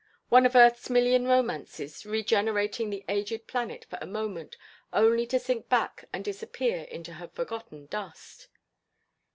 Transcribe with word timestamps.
One 0.29 0.47
of 0.47 0.55
Earth's 0.55 0.89
million 0.89 1.27
romances, 1.27 2.07
regenerating 2.07 2.89
the 2.89 3.05
aged 3.07 3.45
planet 3.45 3.85
for 3.87 3.99
a 4.01 4.07
moment, 4.07 4.57
only 4.91 5.27
to 5.27 5.37
sink 5.37 5.69
back 5.69 6.05
and 6.11 6.25
disappear 6.25 6.85
into 6.85 7.13
her 7.13 7.27
forgotten 7.27 7.85
dust. 7.85 8.47